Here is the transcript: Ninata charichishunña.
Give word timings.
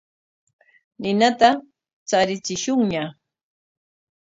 Ninata 1.01 1.49
charichishunña. 2.07 3.03